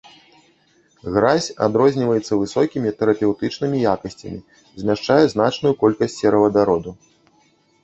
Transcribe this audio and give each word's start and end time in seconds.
Гразь 1.17 1.49
адрозніваецца 1.65 2.37
высокімі 2.41 2.95
тэрапеўтычнымі 3.03 3.83
якасцямі, 3.93 4.39
змяшчае 4.81 5.21
значную 5.37 5.73
колькасць 5.85 6.19
серавадароду. 6.25 6.99